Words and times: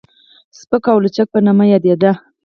سپک 0.59 0.83
او 0.91 0.97
لچک 1.03 1.27
به 1.29 1.31
په 1.31 1.39
نامه 1.45 1.65
يادېده. 1.71 2.11